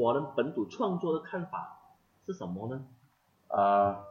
[0.00, 1.78] 华人本土创作的看法
[2.24, 2.86] 是什么呢？
[3.48, 4.04] 啊，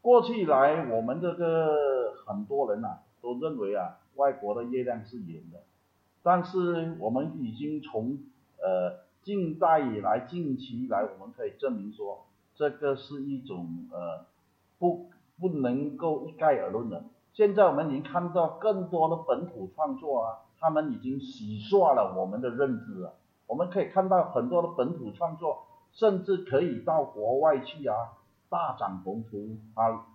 [0.00, 5.62] 过去来我们这个很多人呐、都认为啊，外国的月亮是圆的，
[6.24, 8.18] 但是我们已经从
[8.58, 12.26] 呃近代以来、近期以来，我们可以证明说，
[12.56, 14.26] 这个是一种呃
[14.78, 17.04] 不不能够一概而论的。
[17.32, 23.14] 现在我们已经看到更多的本土创作啊，他们已经洗刷了我们的认知了。
[23.46, 27.96] 我们可以看到很多的本土创作，甚至可以到国外去啊，
[28.48, 30.06] 大展宏图啊，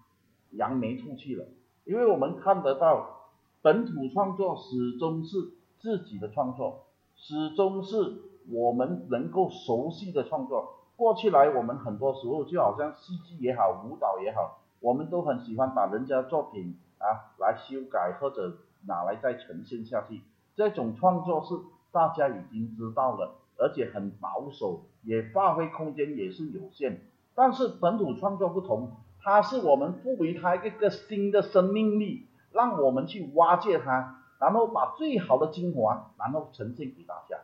[0.51, 1.45] 扬眉吐气了。
[1.85, 3.29] 因为我们看得到，
[3.61, 5.37] 本土创作始终是
[5.79, 8.21] 自己的创作，始终是
[8.51, 10.75] 我们能够熟悉的创作。
[10.95, 20.21] 过去来，我们很多时候就好像戏剧也好，舞蹈也好，我们都很喜欢把人家作品啊来修改或者拿来再呈现下去。
[20.55, 21.53] 这种创作是
[21.91, 27.01] 大家已经知道了，而且很保守，也发挥空间也是有限。
[27.35, 37.37] 但是本土创作不同，它是我们赋予它一个新的生命力，让我们去挖掘它，然后把最好的精华，然后呈现给大家。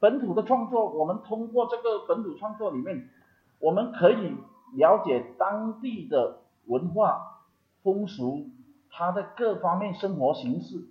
[0.00, 3.08] 本土的创作，我们通过这个本土创作里面，
[3.58, 4.36] 我们可以
[4.74, 7.42] 了解当地的文化、
[7.82, 8.46] 风俗，
[8.90, 10.84] 它的各方面生活形式。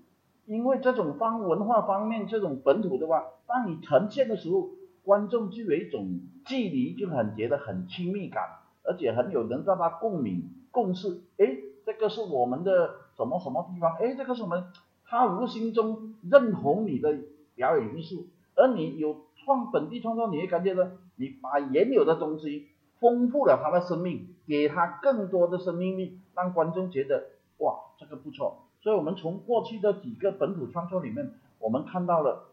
[0.48, 4.70] 因为这种方文化方面这种本土的话，当你呈现的时候，
[5.04, 8.44] 观众就有一种距离，就很觉得很亲密感，
[8.84, 11.22] 而且很有能让他共鸣共识。
[11.36, 13.94] 诶，这个是我们的什么什么地方？
[13.98, 14.64] 诶，这个是我们，
[15.06, 17.14] 他无形中认同你的
[17.56, 22.68] 表演艺术，而你有创本地创作，你会感觉到你把原有的东西
[23.00, 27.26] 丰富了他的生命，给他更多的生命力，让观众觉得
[27.58, 28.67] 哇，这个不错。
[28.88, 32.46] 所以我们从过去的几个本土创作里面，我们看到了，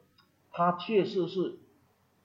[0.50, 1.60] 它确实是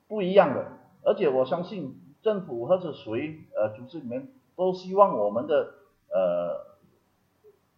[0.07, 0.65] 不一样的。
[1.03, 5.75] 而且我相信政府或者谁呃组织里面都希望我们的
[6.11, 6.75] 呃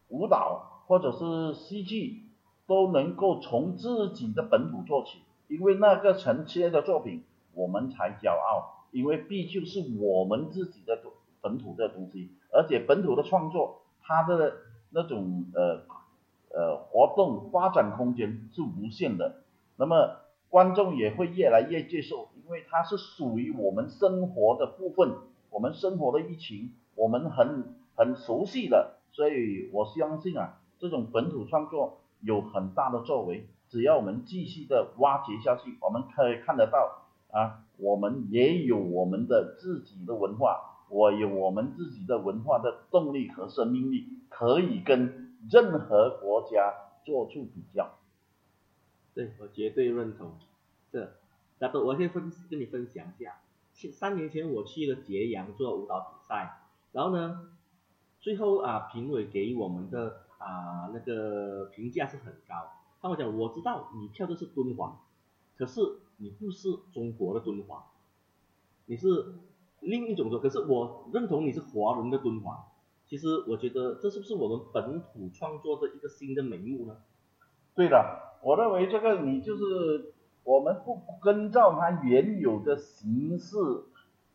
[0.07, 2.23] 舞蹈或者是戏剧
[2.65, 5.17] 都能够从自己的本土做起，
[5.49, 10.97] 因为那个承接的作品我们才骄傲，因为毕竟是我们自己的
[11.41, 14.53] 本土的东西，而且本土的创作它的
[14.91, 15.81] 那种呃。
[16.53, 19.43] 呃，活动发展空间是无限的，
[19.77, 20.17] 那么
[20.49, 25.15] 观众也会越来越接受，因为它是属于我们生活的部分，
[25.49, 40.59] 我们生活的疫情，我们很很熟悉的，所以我相信啊，这种本土创作有很大的作为，只要我们继续的挖掘下去，我们可以看得到啊，我们也有我们的自己的文化，
[40.89, 45.30] 我有我们自己的文化的动力和生命力，可以跟。
[45.49, 47.97] 任何国家做出比较，
[49.13, 50.33] 对我绝对认同。
[50.91, 51.13] 这，
[51.57, 53.39] 大豆，我先分跟你分享一下。
[53.91, 56.59] 三年前我去了揭阳做舞蹈比赛，
[56.91, 57.53] 然后呢，
[58.19, 62.69] 最后啊评委给我们的啊那个评价是很高。
[63.01, 65.01] 他们讲我知道你跳的是敦煌，
[65.57, 65.81] 可是
[66.17, 67.83] 你不是中国的敦煌，
[68.85, 69.07] 你是
[69.79, 70.37] 另一种的。
[70.37, 72.67] 可是我认同你是华人的敦煌。
[73.11, 76.95] 其实我觉得这是不是我们本土创作的一个新的眉目呢？
[77.75, 80.13] 对的，我认为这个你就是
[80.45, 83.57] 我们不跟照它原有的形式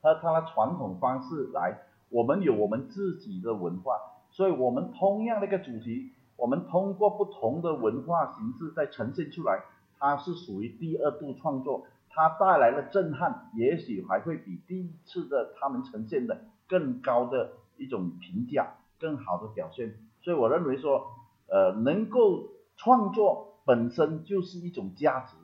[0.03, 1.79] 和它的传统方式来，
[2.11, 3.95] 我们有我们自己的文化，
[4.29, 9.65] 所以我们同样的一个主题，我们通过不同的文化形式再呈现出来，
[9.99, 17.53] 它是属于第二度创作，它带来的震撼，也许还会比第一次的他们呈现的更高的。
[17.77, 21.07] 一种评价更好的表现，所以我认为说，
[21.49, 25.37] 呃，能够创作本身就是一种价值。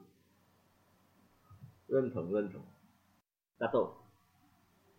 [1.86, 2.62] 认同认同。
[3.58, 3.94] 大豆，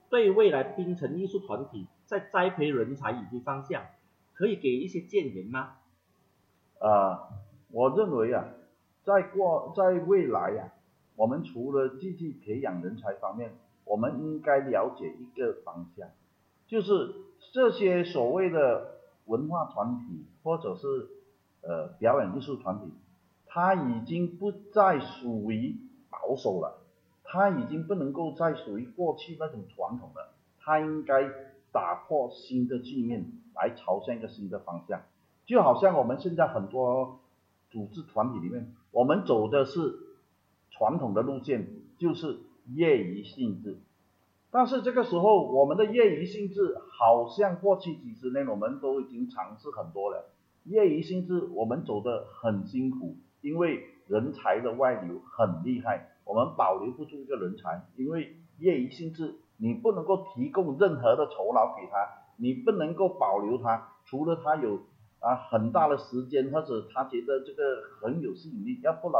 [0.09, 3.83] 对未来冰城艺术团体在栽培人才以及方向，
[4.33, 5.77] 可以给一些建言吗？
[6.79, 7.29] 啊，
[7.71, 8.45] 我认为啊，
[9.03, 10.71] 在过在未来呀，
[11.15, 16.07] 我们除了继续培养人才方面，我们应该了解一个方向。
[16.73, 17.13] 就是
[17.51, 21.07] 这些所谓的文化团体或者是
[21.61, 22.91] 呃表演艺术团体，
[23.45, 25.75] 它已经不再属于
[26.09, 26.81] 保守了，
[27.23, 31.29] 它已经不能够再属于过去那种传统了，它应该
[31.71, 35.03] 打破新的局面，来朝向一个新的方向。
[35.45, 37.19] 就好像我们现在很多
[37.69, 39.99] 组织团体里面，我们走的是
[40.71, 41.67] 传统的路线，
[41.99, 42.39] 就是
[42.73, 43.77] 业余性质。
[44.53, 50.29] 但是这个时候，我们的业余性质好像过去几十年我们都已经尝试很多了。
[50.65, 62.07] 业余性质我们走得很辛苦，因为人才的外流很厉害，我们保留不住一个人才，因为业余性质，你不能够提供任何的酬劳给他，
[62.37, 64.81] 你不能够保留他，除了他有
[65.19, 69.19] 啊很大的时间或者他觉得这个很有吸引力，要不然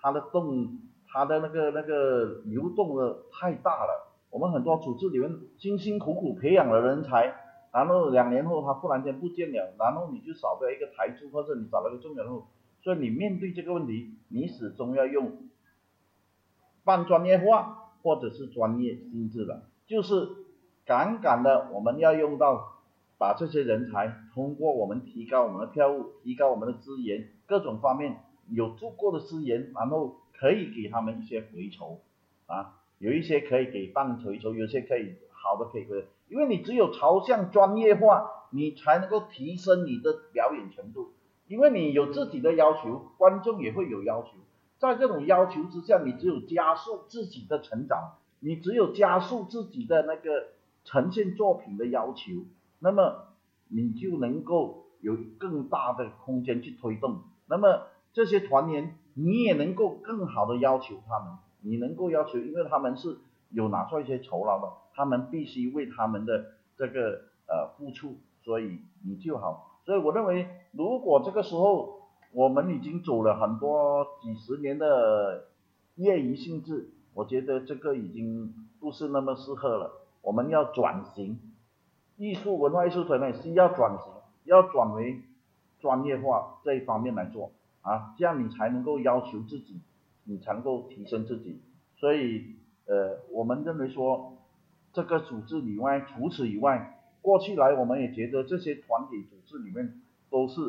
[0.00, 4.08] 他的动他的那个那个流动的太大了。
[4.32, 7.34] 我们很多组织里面辛辛苦苦培养了人才，
[7.70, 12.44] 然后两年后他忽然间不见了，然后你就少掉一个台柱或者你少了个重要人物，
[12.80, 15.36] 所以你面对这个问题，你始终要用
[16.82, 20.28] 半专业化或者是专业性质的，就是
[20.86, 22.80] 杠杆的我们要用到
[23.18, 28.16] 把这些人才通过我们提高我们的票务，提高我们的资源，各种方面
[28.48, 32.00] 有足够的资源，然后可以给他们一些回酬
[32.46, 32.78] 啊。
[33.02, 41.10] 有一些可以给半回酬，有些可以好的可以，因为你只有朝向专业化，你才能够提升你的表演程度。
[41.48, 44.28] 因为你有自己的要求，观众也会有要求，
[44.78, 50.50] 在这种要求之下，你只有加速自己的成长，你只有加速自己的那个
[50.84, 52.30] 呈现作品的要求，
[52.78, 53.34] 那么
[53.66, 57.24] 你就能够有更大的空间去推动。
[57.46, 61.36] 那么这些团员，你也能够更好的要求他们。
[61.62, 63.18] 你能够要求，因为他们是
[63.50, 69.80] 有拿出一些酬劳的，他们必须为他们的这个呃付出，所以你就好。
[69.84, 75.44] 所以我认为，如果这个时候我们已经走了很多几十年的
[75.96, 79.92] 业余性质，我觉得这个已经不是那么适合了。
[80.22, 81.38] 我们要转型，
[82.16, 84.12] 艺术文化艺术团队是要转型，
[84.44, 85.20] 要转为
[85.80, 87.50] 专业化这一方面来做
[87.82, 89.80] 啊，这样你才能够要求自己。
[90.24, 91.60] 你才能够提升自己，
[91.96, 92.54] 所以
[92.86, 94.36] 呃，我们认为说
[94.92, 100.60] 这个组织以外，除此以外，过去来我们也觉得这些团体组织里面都是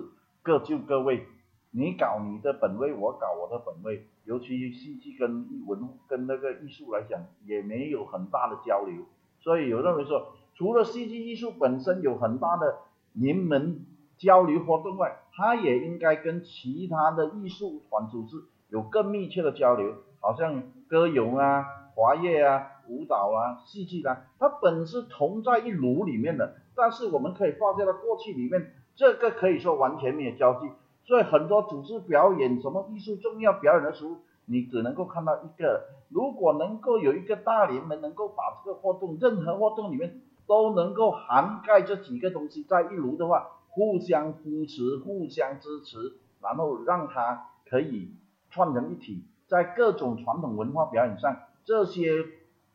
[0.42, 1.26] 各就各位，
[1.72, 9.04] 你搞你的本位，我搞我的本位，尤其戏剧跟文跟那个艺术来讲，也没有很大的交流，
[9.40, 12.78] 所以有认为说，除了戏剧艺术本身有很大的
[13.14, 13.82] 联盟
[14.18, 18.44] 交流活动外，它也应该跟其他的艺术团组织。
[18.74, 30.72] 有更密切的交流，好像歌咏啊、华乐啊、舞蹈啊、戏剧啊，它本是同在一炉里面的，但是我们可以发现到过去里面，这个可以说完全没有交集，
[31.06, 34.16] 所以很多组织表演什么艺术重要表演的时候，
[34.48, 35.84] 你只能够看到一个。
[36.10, 48.16] 如果能够有一个大联盟，能够把这个活动，任何活动里面都能够涵盖这几个东西在一炉的话，互相扶持、互相支持，然后让它可以。
[48.54, 51.36] 串成一体，在各种传统文化表演上，
[51.66, 52.24] 这些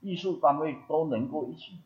[0.01, 1.77] 艺术单位都能够一起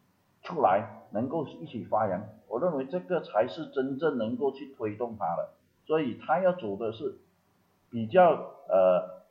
[0.43, 2.25] 出来，能够一起发扬。
[2.49, 5.51] 我认为这个才是真正能够去推动它的。
[5.85, 7.19] 所以他要走的是
[7.91, 8.31] 比较
[8.69, 9.23] 呃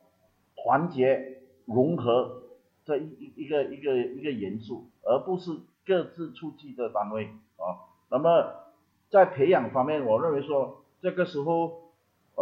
[0.54, 2.42] 团结融合
[2.84, 5.50] 这一一一个一个一个元素，而不是
[5.84, 7.24] 各自出击的单位
[7.56, 7.82] 啊。
[8.10, 8.54] 那么
[9.10, 11.81] 在培养方面，我认为说这个时候。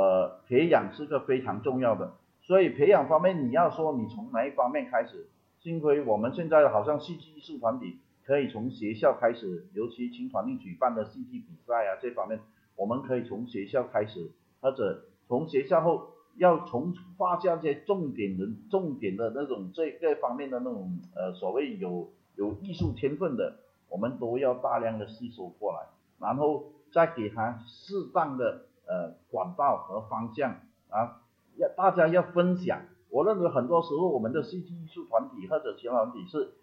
[0.01, 5.29] 呃，培养是个非常重要的，所以培养方面你要说你从哪一方面开始？
[5.59, 12.41] 幸亏我们现在好像戏剧艺术团体可以从学校开始，尤其青团队举办的戏剧比赛啊这方面，
[12.77, 14.31] 我们可以从学校开始，
[14.63, 23.59] 或者从学校后要从发下这些重点人、重点的那种这这方面的那种呃所谓有有艺术天分的，
[23.91, 25.81] 我们都要大量的吸收过来，
[26.19, 28.65] 然后再给他适当的。
[28.91, 30.57] 呃，管道和方向
[30.89, 31.23] 啊，
[31.55, 32.81] 要大家要分享。
[33.09, 36.55] 我认为很多时候我们的戏剧艺术团体或者其他团体是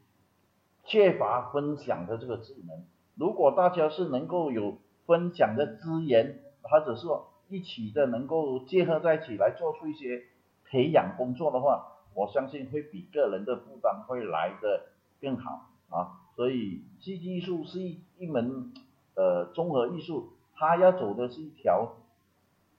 [0.83, 2.83] 缺乏分享的这个技能。
[3.15, 10.23] 如果大家是能够有分享的资源，或者说一起的能够结合在一起来做出一些
[10.65, 14.87] 培养工作的话，我相信会比个人的负担会来的
[15.21, 16.27] 更好啊。
[16.35, 18.73] 所以戏剧艺术是一一门
[19.15, 21.93] 呃综合艺术，它要走的是一条。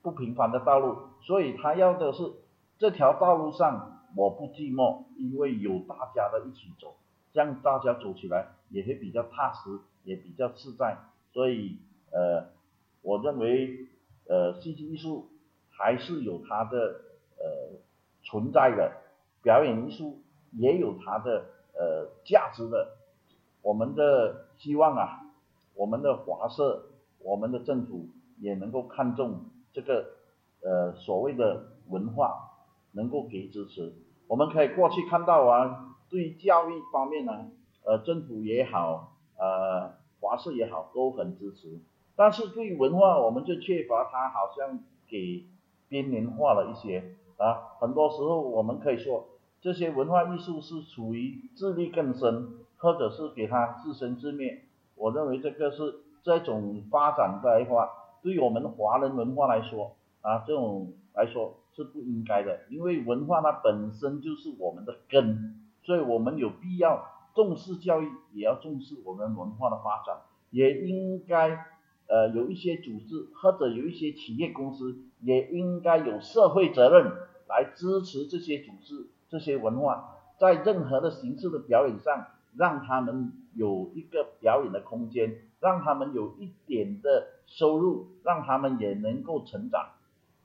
[0.02, 2.32] 不平凡的道路，所以他要的是
[2.78, 6.94] 这条道路上我不寂寞，因为有大家的一起走，
[7.32, 10.96] 这样大家走起来也会比较踏实，也比较自在。
[11.32, 11.78] 所以
[12.10, 12.46] 呃，
[13.02, 13.88] 我认为
[14.28, 15.28] 呃戏剧艺术
[15.70, 16.78] 还是有它的
[17.36, 17.78] 呃
[18.22, 18.92] 存在的，
[19.42, 22.96] 表演艺术也有它的呃价值的。
[23.62, 25.20] 我们的希望啊，
[25.74, 26.86] 我们的华社，
[27.18, 28.06] 我们的政府
[28.38, 29.40] 也能够看重。
[29.72, 30.06] 这个
[30.62, 32.50] 呃所谓的文化
[32.92, 33.92] 能够给支持，
[34.26, 37.50] 我们可以过去看到啊，对教育方面呢，
[37.84, 41.78] 呃政府也好，呃华社也好都很支持，
[42.16, 45.44] 但是对文化我们就缺乏，它好像给
[45.88, 49.26] 边缘化了一些啊，很多时候我们可以说
[49.60, 54.64] 这些文化艺术是处于自力更生，或者是给它自生自灭。
[54.96, 57.88] 我认为这个是这种发展的话，
[58.22, 70.16] 对于我们华人文化来说啊，这种来说是不应该的，因为文化它本身就是我们的根，所以我们有必要重视教育，也要重视我们文化的发展，
[70.50, 71.64] 也应该
[72.08, 77.12] 呃有一些组织或者有一些企业公司也应该有社会责任
[77.48, 82.26] 来支持这些组织、这些文化，在任何的形式的表演上。
[82.58, 89.92] 让他们有一个表演的空间，让他们有一点的收入，让他们也能够成长，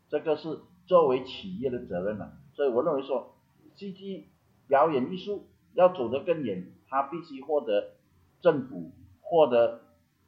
[0.09, 2.33] 这个是作为企业的责任了。
[2.53, 3.33] 所以我认为说，
[3.73, 4.27] 戏剧
[4.67, 7.93] 表演艺术要走得更远，它必须获得
[8.41, 9.81] 政府、获得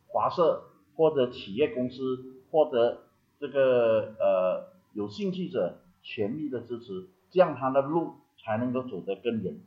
[0.07, 0.63] 华社、
[0.95, 3.03] 获得企业公司、获得
[3.39, 9.59] 这个呃有兴趣者全力的支持，这样它的路才能够走得更远。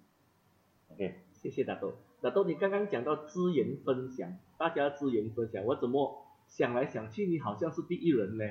[0.91, 1.95] OK，谢谢大哥。
[2.21, 8.45] 那豆，你刚刚讲到资源分享，大家资源分享，我怎么想来想去，你好像是第一人呢？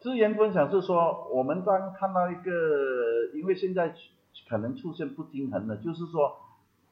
[0.00, 3.94] 资源分享是说，我们当看到一个，因为现在
[4.48, 6.36] 可能出现不均衡的，就是说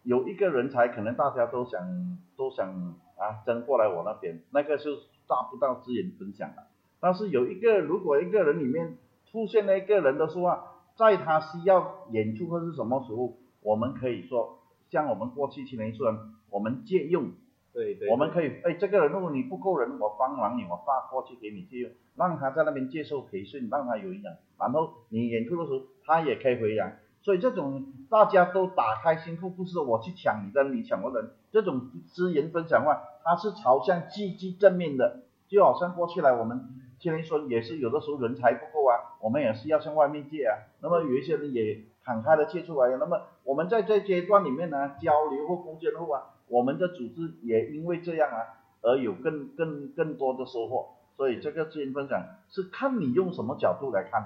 [0.04, 2.68] 有一个人才，可能大家都想都想
[3.16, 4.88] 啊争过来我那边，那个是
[5.26, 6.64] 达不到资源分享的。
[7.00, 8.96] 但是有一个，如果一个人里面
[9.32, 10.56] 出现了一个人的时候，
[10.96, 14.60] 在他需要演出或是什么时候，我们可以说。
[14.90, 16.18] 像我们过去青年艺人，
[16.50, 17.32] 我们借用，
[17.72, 27.00] 对对，我们可以，哎，这个人如果你不够人，我帮忙你，我发过去给你借用，让他在那边接受培训，让他有营养，然后你演出的时候，他也可以回来。
[27.22, 36.64] 所以这种大家都打开心腹，不是我去抢你的，你抢我的，这种资源分享话，它是朝向积极正面的，就好像过去来我们
[36.98, 41.84] 青年说也是有的时候人才不够啊，我们也是要向外面借啊，那么有一些人也。
[42.06, 50.86] 敞开的借出来，那么我们在这阶段里面呢，交流或共建后啊，我们的组织也因为这样啊，而有更更更多的收获。
[51.16, 54.22] 所以这个资源分享是看你用什么角度来看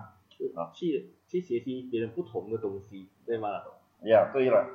[0.57, 3.49] 啊，去去学习别人不同的东西，对吗？
[4.05, 4.67] 呀，对了。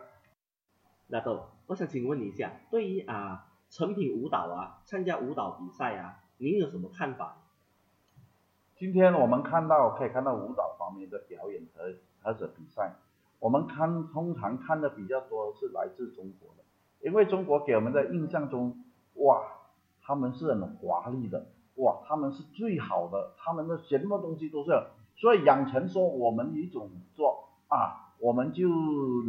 [1.06, 7.38] 那豆，我想请问你一下，对于啊成品舞蹈啊，参加舞蹈比赛啊，您有什么看法？
[8.78, 11.94] 今天我们看到可以看到舞蹈方面的表演和。
[12.26, 12.96] 或者比赛，
[13.38, 16.64] 我们看通常看的比较多是来自中国的，
[17.08, 19.44] 因为中国给我们的印象中，哇，
[20.02, 24.72] 他们是很华丽的，哇，他们是最好的，他们的什么东西都是，
[25.16, 28.68] 所以养成说我们一种做啊，我们就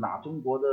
[0.00, 0.66] 拿中国的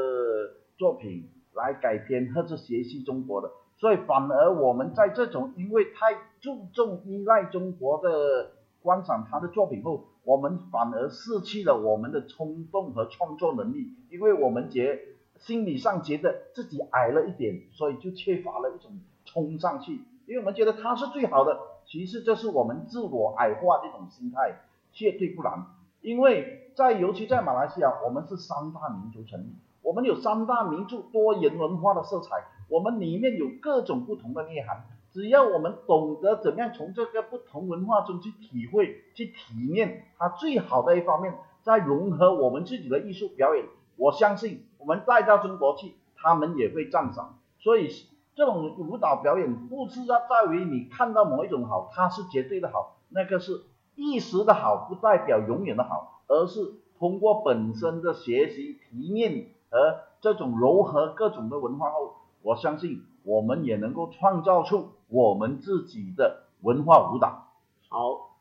[0.78, 8.52] 作品来改编或者学习中国的，所以反而我们在这种因为太注重依赖中国的
[8.84, 10.06] 观赏他的作品后。
[10.26, 14.98] 我们反而失去了我们的冲动和创作能力，因为我们觉
[15.36, 19.96] 心理上觉得自己矮了一点，所以就缺乏了一种冲上去。
[20.26, 24.62] 因为我们觉得他是最好的，其实这是我们自我矮化的一种心态，
[24.94, 25.66] 绝对不然。
[26.00, 29.48] 因为在尤其在马来西亚，我们是三大民族成立，
[29.82, 34.86] 我们有三大民族多元文化的色彩，我们里面有各种不同的内涵。
[35.14, 43.66] 只要我们懂得怎么样从这个不同文化中去体会、去体验它最好的一方面，再融合我们自己的艺术表演，
[43.96, 47.38] 我相信我们带到中国去，他们也会赞赏。
[47.60, 47.90] 所以
[48.36, 53.62] 这种舞蹈表演不是要在于你看到某一种好，它是绝对的好，那个是
[53.94, 64.92] 一时的好，不代表永远的好，而是通过本身的学习、体验和这种融合各种的文化后，我相信我们也能够创造出。
[65.10, 67.54] 我们自己的文化舞蹈，
[67.88, 68.36] 好，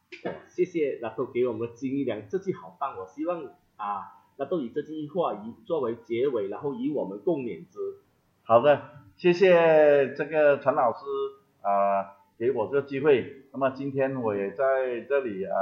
[0.48, 3.44] 谢谢那都给我们金良，这句好棒，我希望
[3.76, 7.78] 啊，那都以这句话以作为结尾，然后以我们共勉之。
[8.44, 8.80] 好的，
[9.16, 11.04] 谢谢这个陈老师
[11.60, 13.42] 啊，给我这个机会。
[13.52, 15.52] 那么今天我也在这里啊，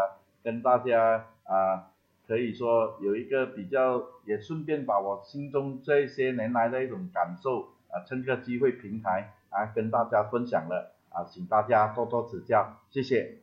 [0.45, 1.91] 跟大家啊，
[2.29, 10.97] 可以说有一个比较，也顺便把我心中这些年来的一种感受啊，趁这个机会平台啊，跟大家分享了。
[11.11, 13.41] 啊，请大家多多指教，谢谢，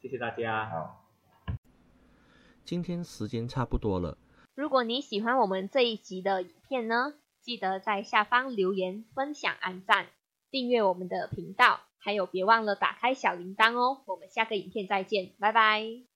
[0.00, 0.70] 谢谢大家。
[0.70, 1.04] 好，
[2.64, 4.16] 今天时间差不多了。
[4.54, 10.06] 如果你喜欢我们这一集的影片呢，记得在下方留言、分享、按赞、
[10.52, 14.02] 订阅我们的频道，还有别忘了打开小铃铛哦。
[14.06, 16.09] 我们下个影片再见，拜拜。